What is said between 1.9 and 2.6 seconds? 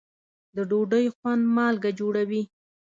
جوړوي.